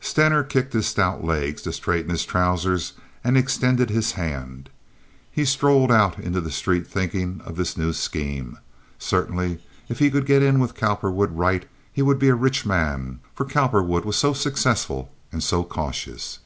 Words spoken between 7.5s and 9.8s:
this new scheme. Certainly,